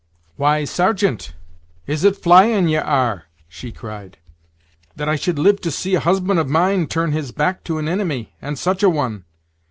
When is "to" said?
5.61-5.69, 7.65-7.77